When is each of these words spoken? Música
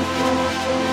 Música 0.00 0.89